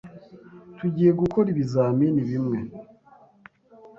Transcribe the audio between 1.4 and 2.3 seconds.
ibizamini